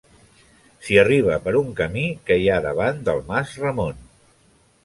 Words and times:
S'hi 0.85 0.97
arriba 1.01 1.37
per 1.43 1.53
un 1.61 1.69
camí 1.81 2.05
que 2.31 2.39
hi 2.45 2.49
ha 2.49 2.57
davant 2.67 3.07
del 3.11 3.23
Mas 3.31 3.55
Ramon. 3.67 4.01